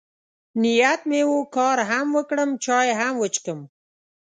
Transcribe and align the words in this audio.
نیت 0.61 1.01
مې 1.09 1.21
و، 1.25 1.31
کار 1.55 1.77
هم 1.91 2.07
وکړم، 2.17 2.49
چای 2.63 2.87
هم 2.99 3.13
وڅښم. 3.21 3.59